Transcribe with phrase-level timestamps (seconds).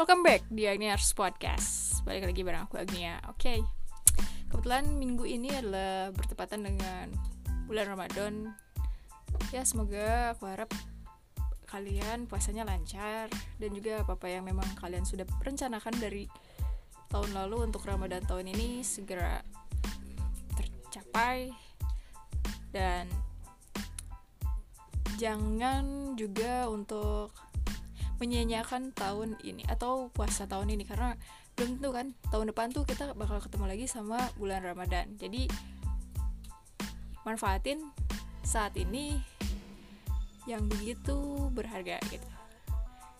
[0.00, 2.00] Welcome back di Agniars Podcast.
[2.08, 3.20] Balik lagi bareng aku Agnia.
[3.28, 3.36] Oke.
[3.36, 3.58] Okay.
[4.48, 7.12] Kebetulan minggu ini adalah bertepatan dengan
[7.68, 8.48] bulan Ramadan.
[9.52, 10.72] Ya semoga aku harap
[11.68, 13.28] kalian puasanya lancar
[13.60, 16.24] Dan juga apa-apa yang memang kalian sudah rencanakan dari
[17.12, 19.44] tahun lalu untuk Ramadan tahun ini Segera
[20.56, 21.52] tercapai.
[22.72, 23.04] Dan
[25.20, 27.49] jangan juga untuk
[28.20, 30.84] menyanyiakan tahun ini atau puasa tahun ini.
[30.84, 31.16] Karena
[31.56, 35.16] belum tentu kan tahun depan tuh kita bakal ketemu lagi sama bulan Ramadan.
[35.16, 35.48] Jadi
[37.24, 37.80] manfaatin
[38.44, 39.16] saat ini
[40.44, 42.28] yang begitu berharga gitu.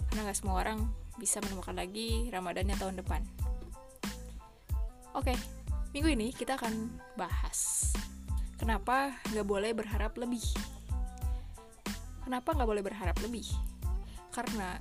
[0.09, 0.89] Karena nggak semua orang
[1.21, 3.21] bisa menemukan lagi Ramadannya tahun depan.
[5.17, 5.35] Oke
[5.91, 6.87] minggu ini kita akan
[7.19, 7.91] bahas
[8.55, 10.43] kenapa nggak boleh berharap lebih.
[12.25, 13.47] Kenapa nggak boleh berharap lebih?
[14.31, 14.79] Karena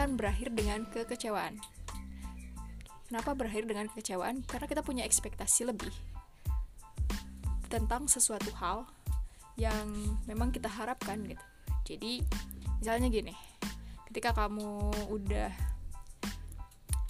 [0.00, 1.60] akan berakhir dengan kekecewaan.
[3.04, 4.40] Kenapa berakhir dengan kekecewaan?
[4.48, 5.92] Karena kita punya ekspektasi lebih
[7.68, 8.88] tentang sesuatu hal
[9.60, 9.92] yang
[10.24, 11.44] memang kita harapkan gitu.
[11.84, 12.24] Jadi,
[12.80, 13.36] misalnya gini,
[14.08, 15.52] ketika kamu udah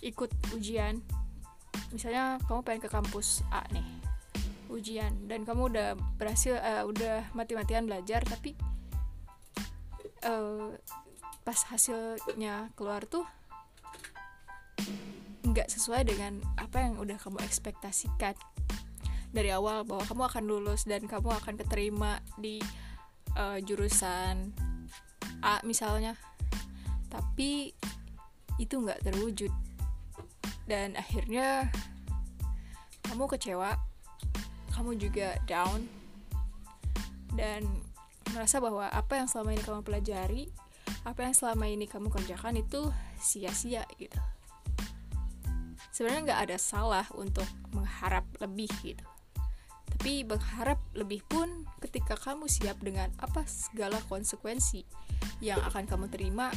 [0.02, 0.98] ikut ujian,
[1.94, 3.86] misalnya kamu pengen ke kampus A nih,
[4.66, 8.58] ujian dan kamu udah berhasil uh, udah mati-matian belajar tapi
[10.26, 10.74] uh,
[11.42, 13.24] pas hasilnya keluar tuh
[15.44, 18.36] nggak sesuai dengan apa yang udah kamu ekspektasikan
[19.30, 22.58] dari awal bahwa kamu akan lulus dan kamu akan keterima di
[23.38, 24.54] uh, jurusan
[25.40, 26.18] A misalnya.
[27.08, 27.72] Tapi
[28.58, 29.50] itu nggak terwujud.
[30.66, 31.66] Dan akhirnya
[33.10, 33.74] kamu kecewa
[34.70, 35.90] kamu juga down
[37.34, 37.66] dan
[38.30, 40.46] merasa bahwa apa yang selama ini kamu pelajari
[41.04, 44.18] apa yang selama ini kamu kerjakan itu sia-sia gitu
[45.90, 49.04] sebenarnya nggak ada salah untuk mengharap lebih gitu
[49.90, 54.86] tapi berharap lebih pun ketika kamu siap dengan apa segala konsekuensi
[55.44, 56.48] yang akan kamu terima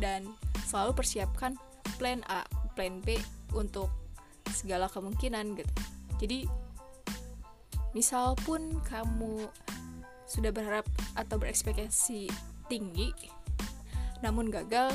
[0.00, 0.24] dan
[0.64, 1.58] selalu persiapkan
[2.00, 3.20] plan A, plan B
[3.52, 3.92] untuk
[4.48, 5.74] segala kemungkinan gitu.
[6.16, 6.38] Jadi
[7.92, 9.48] misal pun kamu
[10.24, 12.32] sudah berharap atau berekspektasi
[12.72, 13.12] tinggi
[14.22, 14.94] namun gagal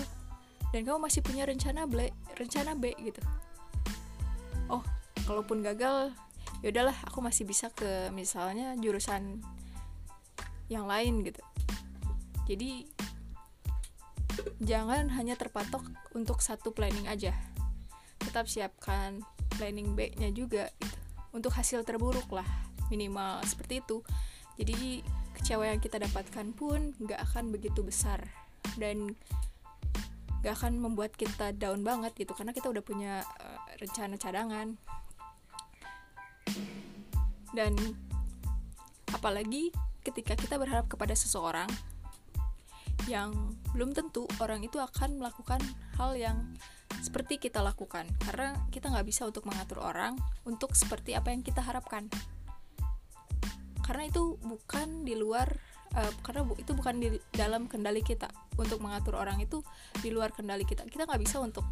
[0.72, 3.20] dan kamu masih punya rencana B rencana B gitu.
[4.72, 4.84] Oh
[5.28, 6.16] kalaupun gagal
[6.64, 9.44] ya udahlah aku masih bisa ke misalnya jurusan
[10.68, 11.44] yang lain gitu.
[12.48, 12.88] Jadi
[14.64, 15.84] jangan hanya terpatok
[16.16, 17.36] untuk satu planning aja.
[18.20, 19.24] Tetap siapkan
[19.56, 20.96] planning B-nya juga gitu.
[21.36, 22.48] Untuk hasil terburuk lah
[22.88, 24.02] minimal seperti itu.
[24.58, 25.06] Jadi
[25.38, 28.47] kecewa yang kita dapatkan pun nggak akan begitu besar
[28.78, 29.18] dan
[30.46, 34.78] gak akan membuat kita down banget gitu karena kita udah punya uh, rencana cadangan.
[37.52, 37.74] Dan
[39.12, 39.74] apalagi
[40.06, 41.68] ketika kita berharap kepada seseorang
[43.10, 43.34] yang
[43.74, 45.60] belum tentu orang itu akan melakukan
[46.00, 46.54] hal yang
[47.02, 51.60] seperti kita lakukan karena kita nggak bisa untuk mengatur orang untuk seperti apa yang kita
[51.60, 52.08] harapkan.
[53.84, 55.48] Karena itu bukan di luar
[55.96, 58.28] uh, karena itu bukan di dalam kendali kita
[58.58, 59.62] untuk mengatur orang itu
[60.02, 60.84] di luar kendali kita.
[60.90, 61.64] Kita nggak bisa untuk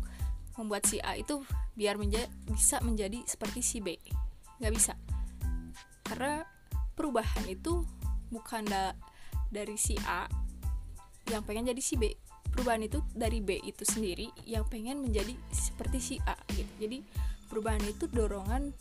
[0.56, 1.44] membuat si A itu
[1.76, 3.98] biar menja bisa menjadi seperti si B.
[4.62, 4.94] Nggak bisa.
[6.06, 6.46] Karena
[6.96, 7.84] perubahan itu
[8.32, 8.96] bukan da
[9.52, 10.30] dari si A
[11.28, 12.14] yang pengen jadi si B.
[12.56, 16.72] Perubahan itu dari B itu sendiri yang pengen menjadi seperti si A gitu.
[16.80, 17.04] Jadi
[17.52, 18.72] perubahan itu dorongan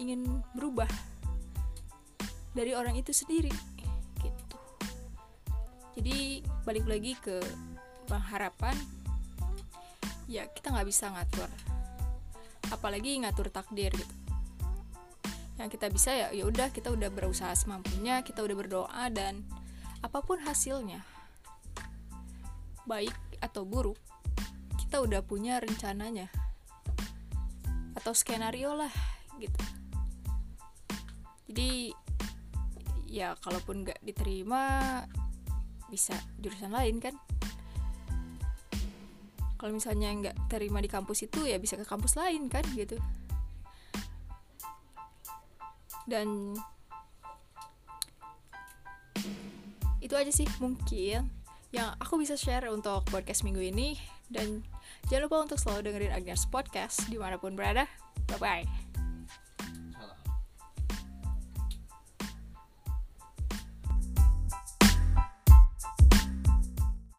[0.00, 0.88] ingin berubah
[2.54, 3.50] dari orang itu sendiri
[5.94, 7.38] jadi balik lagi ke
[8.10, 8.74] pengharapan.
[10.26, 11.50] Ya kita nggak bisa ngatur.
[12.74, 14.14] Apalagi ngatur takdir gitu.
[15.54, 19.46] Yang kita bisa ya ya udah kita udah berusaha semampunya kita udah berdoa dan
[20.02, 21.00] apa pun hasilnya
[22.84, 23.96] baik atau buruk
[24.82, 26.26] kita udah punya rencananya.
[27.94, 28.90] Atau skenario lah
[29.38, 29.62] gitu.
[31.46, 31.94] Jadi
[33.06, 35.02] ya kalaupun nggak diterima
[35.94, 37.14] bisa jurusan lain kan?
[39.54, 42.98] Kalau misalnya nggak terima di kampus itu ya bisa ke kampus lain kan gitu.
[46.04, 46.58] Dan
[50.04, 51.32] itu aja sih mungkin
[51.72, 53.96] yang aku bisa share untuk podcast minggu ini.
[54.28, 54.66] Dan
[55.08, 57.86] jangan lupa untuk selalu dengerin Agnes Podcast di mana pun berada.
[58.28, 58.83] Bye bye